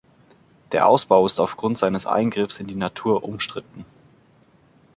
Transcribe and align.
Der 0.71 0.87
Ausbau 0.87 1.27
ist 1.27 1.39
aufgrund 1.39 1.77
seines 1.77 2.07
Eingriffs 2.07 2.59
in 2.59 2.65
die 2.65 2.73
Natur 2.73 3.23
umstritten. 3.23 3.85